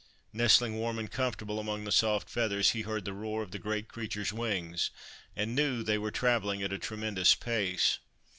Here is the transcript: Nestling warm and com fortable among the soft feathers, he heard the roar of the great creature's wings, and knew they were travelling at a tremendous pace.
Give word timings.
Nestling 0.33 0.77
warm 0.77 0.97
and 0.97 1.11
com 1.11 1.31
fortable 1.31 1.59
among 1.59 1.83
the 1.83 1.91
soft 1.91 2.27
feathers, 2.27 2.71
he 2.71 2.81
heard 2.81 3.05
the 3.05 3.13
roar 3.13 3.43
of 3.43 3.51
the 3.51 3.59
great 3.59 3.87
creature's 3.87 4.33
wings, 4.33 4.89
and 5.35 5.53
knew 5.55 5.83
they 5.83 5.99
were 5.99 6.09
travelling 6.09 6.63
at 6.63 6.73
a 6.73 6.79
tremendous 6.79 7.35
pace. 7.35 7.99